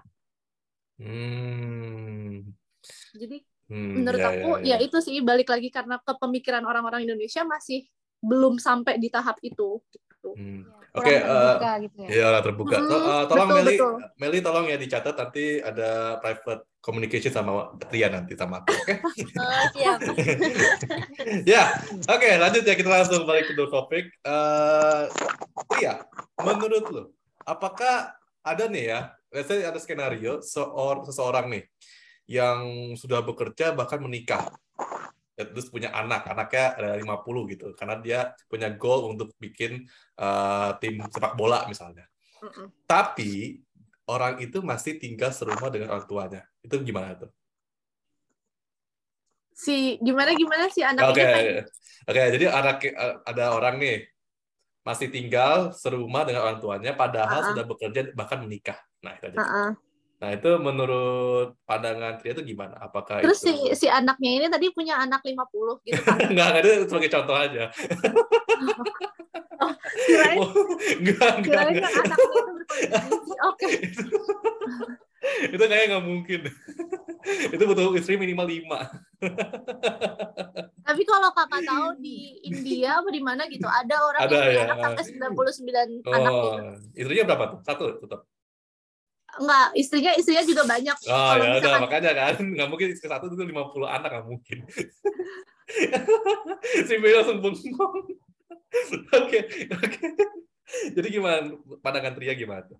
[1.00, 2.52] Hmm,
[3.16, 3.40] jadi
[3.72, 4.76] hmm, menurut ya, aku ya, ya.
[4.84, 7.88] itu sih balik lagi karena kepemikiran orang-orang Indonesia masih
[8.20, 10.30] belum sampai di tahap itu gitu.
[10.36, 10.68] Hmm.
[10.90, 12.08] Oke, eh, terbuka gitu ya.
[12.10, 12.76] Ya, lah terbuka.
[12.82, 13.94] To- Mm, eh, tolong betul, Meli, betul.
[14.18, 18.94] Meli tolong ya dicatat nanti ada private communication sama Ria nanti sama aku, oke?
[19.38, 19.98] Oh, siap.
[21.52, 21.62] ya,
[22.08, 24.06] oke lanjut ya kita langsung balik ke topik.
[24.24, 25.02] Eh
[25.78, 26.02] Ria,
[26.42, 27.02] menurut lo,
[27.46, 28.10] apakah
[28.42, 29.00] ada nih ya,
[29.30, 31.64] let's say ada skenario seor seseorang nih
[32.26, 32.62] yang
[32.96, 34.50] sudah bekerja bahkan menikah,
[35.48, 38.18] terus punya anak, anaknya ada 50 gitu, karena dia
[38.50, 39.86] punya goal untuk bikin
[40.18, 42.04] eh, tim sepak bola misalnya.
[42.44, 42.68] Mm-mm.
[42.84, 43.60] Tapi
[44.10, 46.42] orang itu masih tinggal serumah dengan orang tuanya.
[46.60, 47.30] Itu gimana tuh?
[49.54, 51.68] Si gimana gimana si anak Oke, pengen-
[52.08, 52.22] oke.
[52.38, 52.76] Jadi anak
[53.28, 54.08] ada orang nih
[54.80, 57.48] masih tinggal serumah dengan orang tuanya, padahal Ah, ah.
[57.52, 58.80] sudah bekerja bahkan menikah.
[59.04, 59.36] Nah itu aja.
[59.36, 59.70] Heeh.
[60.20, 62.76] Nah itu menurut pandangan Tria itu gimana?
[62.76, 66.18] Apakah Terus si itu si anaknya ini tadi punya anak 50 gitu kan.
[66.30, 67.72] enggak, itu sebagai contoh aja.
[70.04, 70.36] Kirain
[71.00, 71.92] enggak, enggak, kirain enggak.
[72.04, 73.34] anaknya itu berkondisi.
[73.48, 73.68] Oke.
[73.80, 74.16] itu,
[75.56, 76.40] itu kayaknya nggak mungkin.
[77.52, 78.80] itu butuh istri minimal lima.
[80.88, 84.60] Tapi kalau kakak tahu di India apa di mana gitu ada orang Ada, yang punya
[84.60, 84.64] ya.
[84.68, 86.48] anak sampai 99 anak gitu.
[86.48, 87.60] Oh, istrinya berapa tuh?
[87.64, 88.20] Satu tetap.
[89.38, 90.96] Enggak, istrinya istrinya juga banyak.
[91.06, 94.58] Oh Kalau ya udah makanya kan nggak mungkin istri satu itu 50 anak nggak mungkin.
[96.88, 97.94] si Bey langsung bengong.
[99.18, 99.98] Oke oke.
[100.94, 102.78] Jadi gimana pandangan Tria gimana tuh?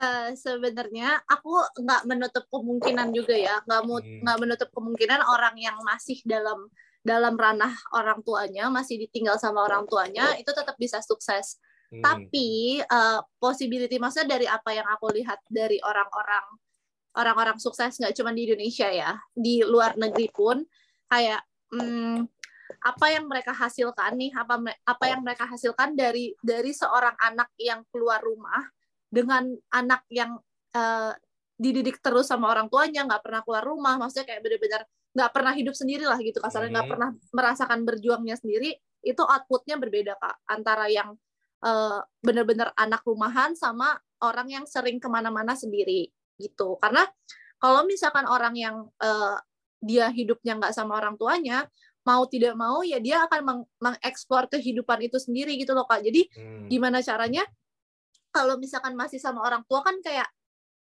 [0.00, 1.52] Eh, sebenarnya aku
[1.84, 4.24] nggak menutup kemungkinan juga ya nggak mu- Hmm.
[4.24, 6.72] nggak menutup kemungkinan orang yang masih dalam
[7.04, 12.04] dalam ranah orang tuanya masih ditinggal sama orang tuanya itu tetap bisa sukses Hmm.
[12.04, 16.44] Tapi uh, possibility maksudnya dari apa yang aku lihat dari orang-orang
[17.16, 20.60] orang-orang sukses nggak cuma di Indonesia ya, di luar negeri pun
[21.08, 21.40] kayak
[21.72, 22.28] hmm,
[22.84, 27.80] apa yang mereka hasilkan nih, apa apa yang mereka hasilkan dari dari seorang anak yang
[27.88, 28.68] keluar rumah
[29.08, 30.36] dengan anak yang
[30.76, 31.12] uh,
[31.56, 34.82] dididik terus sama orang tuanya, nggak pernah keluar rumah, maksudnya kayak benar-benar
[35.16, 36.94] nggak pernah hidup sendiri lah gitu kasarnya nggak Hmm.
[36.94, 41.16] pernah merasakan berjuangnya sendiri itu outputnya berbeda kak antara yang
[41.64, 46.78] uh, benar-benar anak rumahan sama orang yang sering ke mana-mana sendiri gitu.
[46.78, 47.06] Karena
[47.58, 49.36] kalau misalkan orang yang uh,
[49.78, 51.66] dia hidupnya nggak sama orang tuanya
[52.02, 56.02] mau tidak mau ya dia akan meng- mengeksplor kehidupan itu sendiri gitu loh kak.
[56.02, 56.66] Jadi Hmm.
[56.70, 57.44] gimana caranya?
[58.32, 60.28] Kalau misalkan masih sama orang tua kan kayak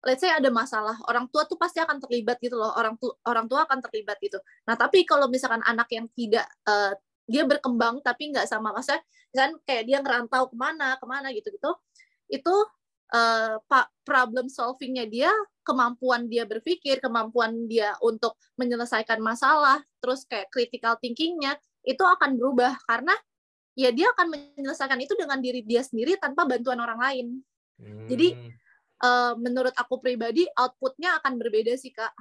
[0.03, 3.47] let's say ada masalah orang tua tuh pasti akan terlibat gitu loh orang tua orang
[3.47, 4.35] tua akan terlibat gitu.
[4.67, 6.93] Nah tapi kalau misalkan anak yang tidak eh,
[7.33, 9.01] dia berkembang tapi nggak sama masa
[9.33, 11.71] kan kayak dia ngerantau ke mana ke mana gitu gitu
[12.29, 12.55] itu
[13.69, 15.29] pa- problem solvingnya dia
[15.65, 22.73] kemampuan dia berpikir kemampuan dia untuk menyelesaikan masalah terus kayak critical thinkingnya itu akan berubah
[22.85, 23.13] karena
[23.77, 27.27] ya dia akan menyelesaikan itu dengan diri dia sendiri tanpa bantuan orang lain
[28.07, 28.51] jadi, Hmm.
[29.03, 32.15] Eh, menurut aku pribadi outputnya akan berbeda sih kak.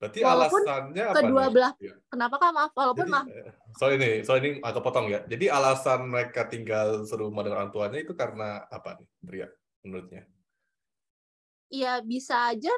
[0.00, 1.52] Berarti walaupun alasannya apa kedua nih?
[1.52, 1.94] belah- Iya.
[2.08, 2.72] Kenapa kak maaf?
[2.72, 3.26] Walaupun Jadi, maaf
[3.70, 5.20] sorry nih, sorry ini agak potong ya.
[5.22, 9.48] Jadi alasan mereka tinggal serumah dengan orang tuanya itu karena apa nih, Ria?
[9.80, 10.24] Menurutnya?
[11.68, 12.72] ya bisa aja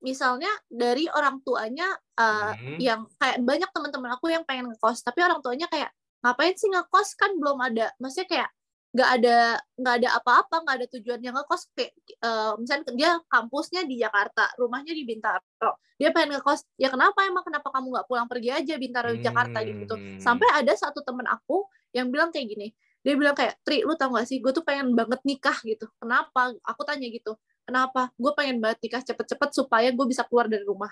[0.00, 2.76] misalnya dari orang tuanya eh, Hmm.
[2.76, 7.14] yang kayak banyak teman-teman aku yang pengen ngekos tapi orang tuanya kayak ngapain sih ngekos
[7.14, 8.50] kan belum ada maksudnya kayak
[8.92, 13.96] nggak ada nggak ada apa-apa nggak ada tujuannya ngekos kayak eh, misalnya dia kampusnya di
[13.96, 18.50] Jakarta rumahnya di Bintaro dia pengen ngekos ya kenapa emang kenapa kamu nggak pulang pergi
[18.52, 19.94] aja Bintaro Jakarta gitu.
[19.96, 20.20] Hmm.
[20.20, 21.64] sampai ada satu temen aku
[21.96, 22.68] yang bilang kayak gini
[23.02, 25.90] dia bilang kayak Tri lu tau gak sih gue tuh pengen banget nikah gitu.
[25.98, 26.54] Kenapa?
[26.62, 27.34] Aku tanya gitu
[27.66, 28.10] kenapa?
[28.14, 30.90] Gue pengen banget nikah cepet-cepet supaya gue bisa keluar dari rumah.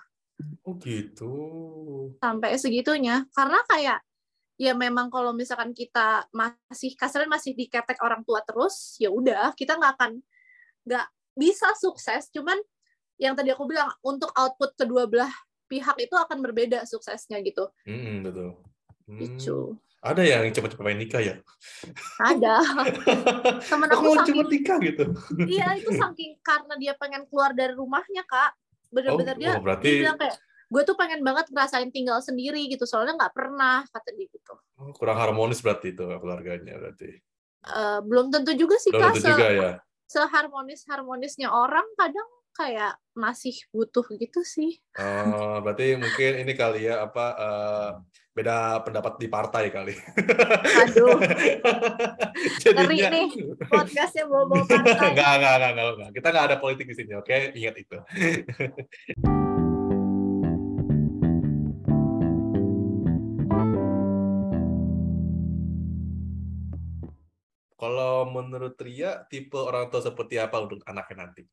[0.64, 1.36] Oh gitu.
[2.16, 4.00] sampai segitunya karena kayak
[4.60, 9.72] ya memang kalau misalkan kita masih kasarnya masih diketek orang tua terus ya udah kita
[9.72, 10.20] nggak akan
[10.84, 12.60] nggak bisa sukses cuman
[13.16, 15.32] yang tadi aku bilang untuk output kedua belah
[15.64, 18.60] pihak itu akan berbeda suksesnya gitu Hmm, betul.
[19.06, 19.16] Hmm.
[19.18, 21.34] gitu Ada yang cepet-cepet pengen nikah ya?
[22.18, 22.56] ada
[23.70, 25.04] Temen Aku aku saking- nikah gitu.
[25.46, 28.56] iya itu saking karena dia pengen keluar dari rumahnya kak
[28.88, 30.36] bener-bener Oh, dia, oh, berarti- dia bilang kayak
[30.70, 34.94] gue tuh pengen banget ngerasain tinggal sendiri gitu soalnya nggak pernah kata dia gitu Oh,
[34.96, 37.20] kurang harmonis berarti itu keluarganya berarti.
[37.60, 39.70] Eh, belum tentu juga sih Belum kak tentu juga ya.
[40.06, 47.04] seharmonis harmonisnya orang kadang kayak masih butuh gitu sih Oh, berarti mungkin ini kali ya
[47.04, 47.90] apa eh,
[48.30, 49.92] beda pendapat di partai kali.
[50.80, 51.18] Aduh.
[52.62, 53.26] Jadinya Ngeri nih,
[53.66, 56.10] podcastnya bawa-bawa partai Enggak, enggak, enggak, enggak, enggak.
[56.14, 57.36] Kita enggak ada politik di sini, oke?
[57.52, 57.96] Ingat itu.
[67.80, 71.44] Kalau menurut Ria, tipe orang tua seperti apa untuk anaknya nanti?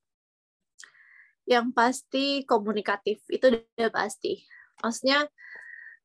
[1.47, 4.43] yang pasti komunikatif itu udah pasti
[4.83, 5.23] maksudnya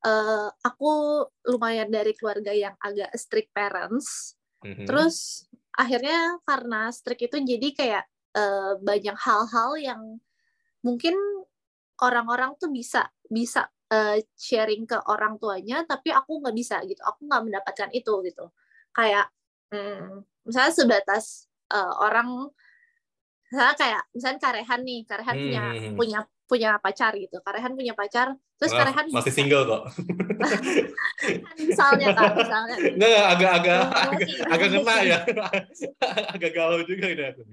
[0.07, 0.91] eh, aku
[1.51, 4.87] lumayan dari keluarga yang agak strict parents Mhm.
[4.87, 5.43] Terus
[5.75, 8.05] akhirnya karena strict itu jadi kayak
[8.39, 10.03] eh, banyak hal-hal yang
[10.87, 11.15] mungkin
[11.99, 17.03] orang-orang tuh bisa bisa eh, sharing ke orang tuanya, tapi aku nggak bisa gitu.
[17.05, 18.49] Aku nggak mendapatkan itu gitu.
[18.95, 19.29] Kayak
[19.73, 20.05] hmm,
[20.45, 21.25] misalnya sebatas
[21.67, 22.53] eh, orang
[23.49, 25.97] misalnya kayak misalnya Karehan nih, Karehan punya Hmm.
[25.97, 27.41] punya punya pacar gitu.
[27.41, 29.83] Karehan punya pacar, terus Maaf, Karehan masih bisa- single kok.
[31.65, 32.77] misalnya kak, misalnya.
[32.77, 33.81] Enggak, enggak, agak
[34.53, 35.19] agak ngena ya.
[36.37, 37.43] agak galau juga ini aku.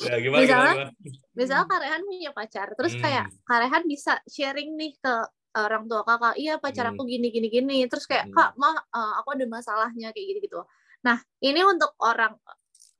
[0.00, 0.92] ya, gimana, Misalnya, gimana?
[1.36, 3.02] misalnya Karehan punya pacar terus Hmm.
[3.04, 5.14] kayak Karehan bisa sharing nih ke
[5.56, 6.94] orang tua kakak iya pacar Hmm.
[6.96, 8.36] aku gini gini gini terus kayak Hmm.
[8.36, 10.60] kak mah eh, aku ada masalahnya kayak gitu gitu
[11.00, 12.34] nah ini untuk orang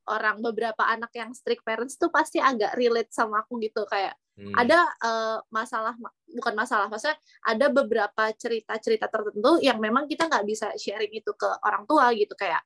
[0.09, 4.55] orang beberapa anak yang strict parents tuh pasti agak relate sama aku gitu kayak Hmm.
[4.55, 5.93] ada eh, masalah
[6.31, 11.49] bukan masalah maksudnya ada beberapa cerita-cerita tertentu yang memang kita nggak bisa sharing itu ke
[11.59, 12.63] orang tua gitu kayak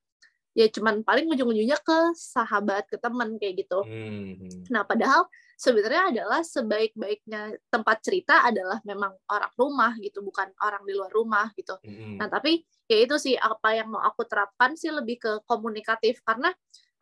[0.53, 4.69] ya cuman paling ujung-ujungnya ke sahabat ke teman kayak gitu Hmm, hmm.
[4.69, 5.25] Nah, padahal
[5.57, 11.47] sebenarnya adalah sebaik-baiknya tempat cerita adalah memang orang rumah gitu, bukan orang di luar rumah
[11.55, 11.77] gitu.
[11.81, 12.19] Hmm.
[12.19, 16.51] Nah, tapi ya itu sih apa yang mau aku terapkan sih lebih ke komunikatif karena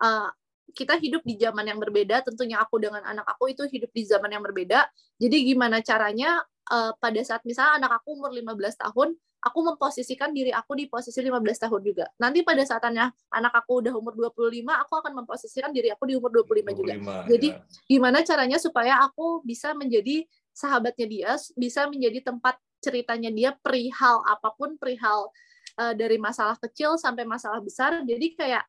[0.03, 0.29] uh,
[0.71, 2.23] kita hidup di zaman yang berbeda.
[2.23, 4.87] Tentunya aku dengan anak aku itu hidup di zaman yang berbeda.
[5.19, 6.39] Jadi gimana caranya
[6.71, 8.55] uh, pada saat misalnya anak aku umur 15
[8.87, 12.05] tahun aku memposisikan diri aku di posisi 15 tahun juga.
[12.21, 16.29] Nanti pada saatnya anak aku udah umur 25, aku akan memposisikan diri aku di umur
[16.29, 16.93] 25, 25 juga.
[17.25, 17.57] Jadi ya.
[17.89, 24.53] gimana caranya supaya aku bisa menjadi sahabatnya dia, bisa menjadi tempat ceritanya dia perihal apa
[24.53, 25.33] pun, perihal
[25.81, 28.05] uh, dari masalah kecil sampai masalah besar.
[28.05, 28.63] Jadi kayak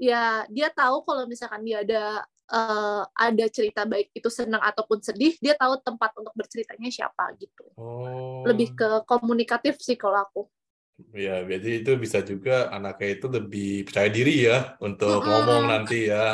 [0.00, 5.38] ya dia tahu kalau misalkan dia ada uh, ada cerita baik itu senang ataupun sedih,
[5.38, 7.64] dia tahu tempat untuk berceritanya siapa gitu.
[7.78, 8.44] Oh.
[8.44, 10.42] Lebih ke komunikatif sih kalau aku.
[11.16, 15.32] Ya, jadi itu bisa juga anaknya itu lebih percaya diri ya untuk mm -hmm.
[15.32, 16.26] ngomong nanti ya,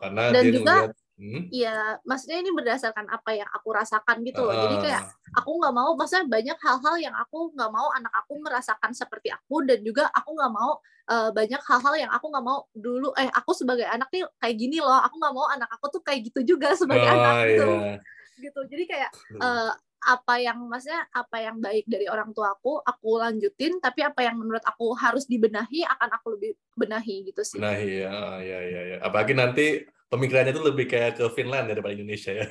[0.00, 1.48] karena Dan dia juga, ngeliat Hmm?
[1.48, 4.52] Iya, maksudnya ini berdasarkan apa yang aku rasakan gitu loh.
[4.52, 4.62] Uh.
[4.68, 5.02] Jadi kayak
[5.32, 9.64] aku nggak mau, maksudnya banyak hal-hal yang aku nggak mau anak aku merasakan seperti aku
[9.64, 10.76] dan juga aku nggak mau
[11.08, 13.16] uh, banyak hal-hal yang aku nggak mau dulu.
[13.16, 15.00] Eh, aku sebagai anak nih kayak gini loh.
[15.08, 17.64] Aku nggak mau anak aku tuh kayak gitu juga sebagai oh, anak gitu.
[17.64, 17.98] Yeah.
[18.36, 18.60] Gitu.
[18.68, 19.72] Jadi kayak uh,
[20.06, 24.38] apa yang maksudnya apa yang baik dari orang tua aku aku lanjutin tapi apa yang
[24.38, 27.56] menurut aku harus dibenahi akan aku lebih benahi gitu sih.
[27.56, 28.12] Benahi ya,
[28.44, 28.96] ya ya ya.
[29.00, 32.46] Apalagi nanti pemikirannya itu lebih kayak ke Finland daripada Indonesia ya.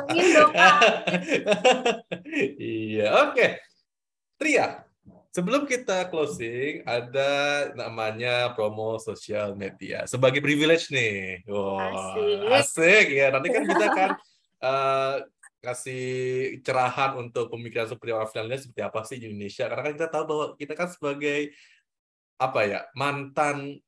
[0.00, 0.52] Amin dong.
[2.58, 3.36] iya, oke.
[3.36, 3.50] Okay.
[4.38, 4.86] Tria,
[5.34, 7.30] sebelum kita closing, ada
[7.74, 10.06] namanya promo sosial media.
[10.08, 11.42] Sebagai privilege nih.
[11.44, 12.38] Wow, asik.
[12.54, 13.26] asik ya.
[13.34, 14.10] Nanti kan kita kan
[14.62, 15.16] uh,
[15.66, 16.06] kasih
[16.62, 19.66] cerahan untuk pemikiran seperti orang Finlandia seperti apa sih di Indonesia.
[19.66, 21.50] Karena kan kita tahu bahwa kita kan sebagai
[22.38, 23.82] apa ya mantan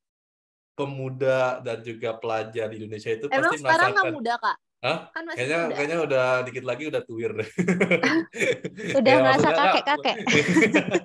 [0.80, 4.56] pemuda dan juga pelajar di Indonesia itu Emang pasti sekarang nggak muda kak?
[4.80, 5.12] Hah?
[5.12, 5.74] Kan masih kayaknya muda.
[5.76, 7.48] kayaknya udah dikit lagi udah tuir deh.
[9.00, 10.16] udah ya, merasa kakek-kakek.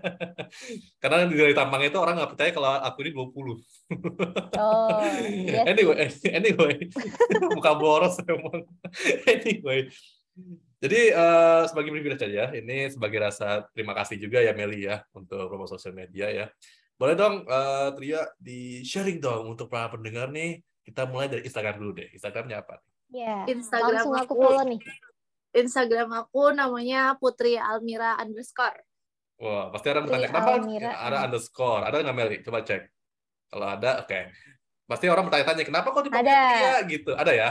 [1.04, 4.56] Karena dari tampang itu orang nggak percaya kalau aku ini 20.
[4.56, 5.66] Oh, yes.
[5.76, 6.76] anyway, anyway.
[7.52, 8.64] Buka boros emang.
[9.28, 9.92] anyway.
[10.80, 15.52] Jadi uh, sebagai privilege aja, ini sebagai rasa terima kasih juga ya Meli ya untuk
[15.52, 16.48] promo sosial media ya.
[16.96, 20.64] Boleh dong, uh, Tria, di sharing dong untuk para pendengar nih.
[20.86, 22.08] Kita mulai dari Instagram dulu deh.
[22.16, 22.80] Instagramnya apa?
[23.12, 24.82] Ya, Instagram langsung aku, follow nih.
[25.56, 28.80] Instagram aku namanya Putri Almira underscore.
[29.36, 31.84] Wah, pasti orang bertanya, kenapa ya, ada underscore?
[31.84, 32.38] Ada nggak Meli?
[32.40, 32.88] Coba cek.
[33.52, 34.08] Kalau ada, oke.
[34.08, 34.24] Okay.
[34.86, 36.40] Pasti orang bertanya-tanya, kenapa kok dipanggil ada.
[36.56, 37.12] Tria gitu?
[37.18, 37.50] Ada ya?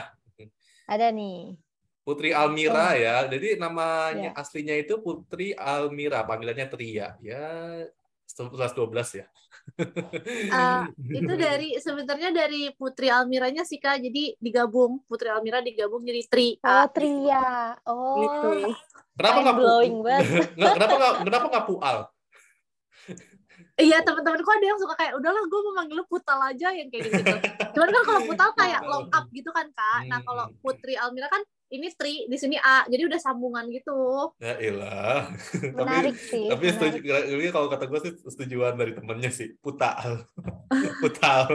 [0.88, 1.59] Ada nih.
[2.04, 2.96] Putri Almira oh.
[2.96, 3.16] ya.
[3.28, 4.37] Jadi namanya ya.
[4.37, 7.16] aslinya itu Putri Almira, panggilannya Tria.
[7.24, 7.44] Ya,
[8.35, 9.27] 11 12 ya.
[10.51, 14.03] Uh, itu dari sebenarnya dari Putri Almiranya sih Kak.
[14.03, 16.59] Jadi digabung Putri Almira digabung jadi Tri.
[16.61, 17.79] Oh, Tria.
[17.87, 18.18] Oh.
[18.18, 18.75] Gitu.
[19.14, 20.51] Kenapa nggak blowing banget.
[20.77, 21.97] kenapa nggak kenapa nggak Pual?
[23.75, 27.11] Iya teman-temanku ada yang suka kayak udahlah gue mau manggil lu Putal aja yang kayak
[27.11, 27.23] gitu.
[27.75, 30.01] Cuman kan kalau Putal kayak long up gitu kan kak.
[30.11, 30.59] Nah kalau hmm.
[30.62, 34.31] Putri Almira kan ini tri di sini a jadi udah sambungan gitu.
[34.38, 35.33] Ya ilah.
[35.79, 37.00] Menarik tapi, sih tapi menarik.
[37.03, 40.29] setuju kalau kata gue sih setujuan dari temennya sih putal.
[41.03, 41.46] Putal.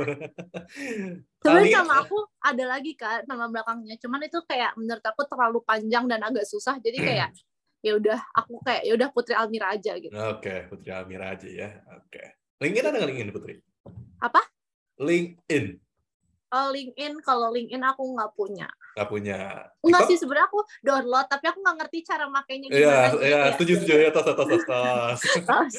[1.43, 3.99] Cuman sama aku ada lagi kan nama belakangnya.
[3.99, 6.79] Cuman itu kayak menurut aku terlalu panjang dan agak susah.
[6.79, 7.29] Jadi kayak
[7.79, 10.11] ya udah aku kayak ya udah Putri Almira aja gitu.
[10.11, 11.69] Oke okay, Putri Almira aja ya.
[11.99, 12.15] Oke.
[12.15, 12.27] Okay.
[12.59, 13.53] LinkedIn ada nggak LinkedIn Putri?
[14.19, 14.41] Apa?
[14.99, 15.79] LinkedIn.
[16.49, 17.13] Oh, LinkedIn.
[17.21, 18.67] Kalau LinkedIn aku nggak punya.
[18.97, 19.39] Nggak punya.
[19.79, 22.97] Enggak sih sebenarnya aku download tapi aku nggak ngerti cara makainya iya, gimana.
[22.99, 25.73] Iya, iya, setuju setuju ya tos tos tos tos.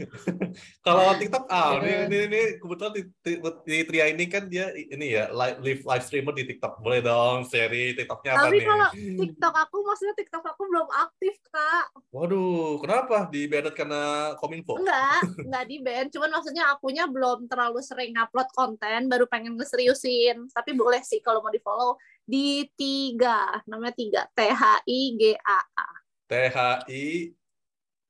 [0.86, 3.32] kalau TikTok ah ini ini ini kebetulan di, di,
[3.66, 6.78] di Tria ini kan dia ini ya live live streamer di TikTok.
[6.78, 8.62] Boleh dong seri TikToknya apa tapi nih?
[8.62, 8.88] Tapi kalau
[9.26, 11.86] TikTok aku maksudnya TikTok aku belum aktif, Kak.
[12.14, 13.26] Waduh, kenapa?
[13.26, 14.78] Di banned karena Kominfo?
[14.78, 16.06] Enggak, enggak di ban.
[16.14, 21.40] Cuman maksudnya akunya belum terlalu sering upload konten, baru pengen seriusin tapi boleh sih kalau
[21.40, 21.96] mau di follow
[22.30, 24.20] di tiga namanya tiga.
[24.30, 25.88] T H I G A A.
[26.30, 27.04] T H I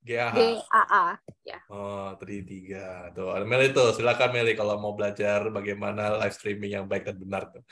[0.04, 1.06] G A H G A A
[1.40, 1.58] ya.
[1.72, 3.08] Oh tadi tiga.
[3.16, 3.96] Tuh Meli tuh.
[3.96, 7.64] Silakan Meli kalau mau belajar bagaimana live streaming yang baik dan benar tuh.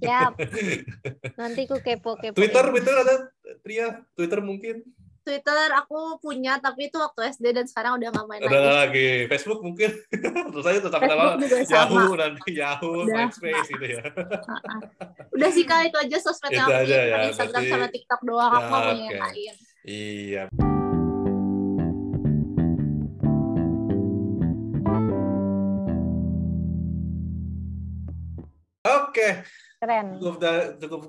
[0.00, 0.40] Yap.
[1.40, 3.14] nanti ku kepo kepo Twitter Twitter ada
[3.60, 4.00] Tria?
[4.16, 4.80] Twitter mungkin
[5.22, 8.74] Twitter aku punya tapi itu waktu SD dan sekarang udah nggak main udah lagi.
[8.82, 9.08] lagi.
[9.30, 9.90] Facebook mungkin
[10.52, 13.30] terus aja tetap nama Yahoo nanti Yahoo, udah.
[13.30, 14.04] MySpace gitu ya.
[15.30, 17.16] udah sih kali itu aja sosmed yang aja ya.
[17.30, 19.54] Instagram sama TikTok doang ya, aku mau punya yang lain.
[19.82, 20.44] Iya.
[28.82, 29.14] Oke.
[29.14, 29.32] Okay.
[29.78, 30.06] Keren.
[30.18, 30.36] Cukup,
[30.82, 31.00] cukup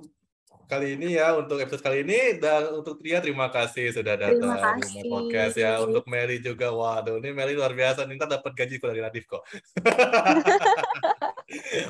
[0.68, 2.38] kali ini ya untuk episode kali ini.
[2.40, 5.80] Dan untuk Tria terima kasih sudah datang di podcast ya.
[5.80, 8.18] Untuk Mary juga waduh ini Mary luar biasa nih.
[8.20, 9.44] Dapat gaji dari Nadif kok.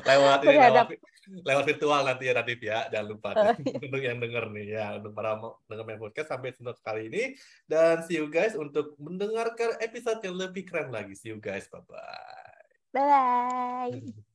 [0.03, 0.87] Lewat ini lewat,
[1.47, 2.79] lewat virtual nanti ya Nadif ya.
[2.91, 3.79] Jangan lupa Oh, iya.
[3.79, 4.85] untuk yang denger nih ya.
[4.99, 7.23] Untuk para denger main podcast sampai untuk kali ini.
[7.65, 11.15] Dan see you guys untuk mendengarkan episode yang lebih keren lagi.
[11.15, 11.65] See you guys.
[11.71, 12.01] Bye bye
[12.93, 14.32] Bye bye.